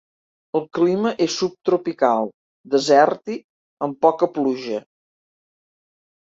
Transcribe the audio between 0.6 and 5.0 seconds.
clima és subtropical desèrtic, amb poca pluja.